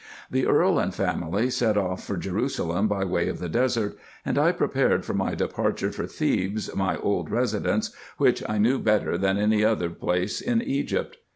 [0.31, 4.51] The Earl and family set off for Jerusalem by way of the Desert; and I
[4.51, 9.63] prepared for my departure for Thebes, my old residence, which I knew better than any
[9.63, 11.17] other place in Egypt.